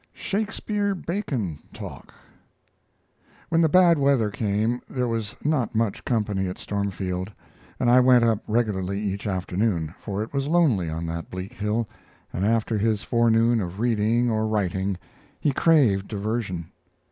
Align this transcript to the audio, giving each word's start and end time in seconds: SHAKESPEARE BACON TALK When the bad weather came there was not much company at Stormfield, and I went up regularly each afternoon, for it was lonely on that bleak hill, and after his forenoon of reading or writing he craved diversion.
SHAKESPEARE 0.13 0.95
BACON 0.95 1.59
TALK 1.75 2.11
When 3.49 3.61
the 3.61 3.69
bad 3.69 3.99
weather 3.99 4.31
came 4.31 4.81
there 4.89 5.07
was 5.07 5.35
not 5.45 5.75
much 5.75 6.03
company 6.05 6.47
at 6.47 6.57
Stormfield, 6.57 7.31
and 7.79 7.87
I 7.87 7.99
went 7.99 8.23
up 8.23 8.39
regularly 8.47 8.99
each 8.99 9.27
afternoon, 9.27 9.93
for 9.99 10.23
it 10.23 10.33
was 10.33 10.47
lonely 10.47 10.89
on 10.89 11.05
that 11.05 11.29
bleak 11.29 11.53
hill, 11.53 11.87
and 12.33 12.43
after 12.43 12.79
his 12.79 13.03
forenoon 13.03 13.61
of 13.61 13.79
reading 13.79 14.27
or 14.31 14.47
writing 14.47 14.97
he 15.39 15.51
craved 15.51 16.07
diversion. 16.07 16.71